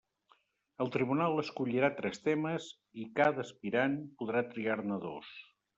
El 0.85 0.89
tribunal 0.95 1.41
escollirà 1.43 1.91
tres 1.99 2.23
temes, 2.29 2.71
i 3.05 3.09
cada 3.21 3.47
aspirant 3.47 3.99
podrà 4.23 4.45
triar-ne 4.55 5.03
dos. 5.11 5.35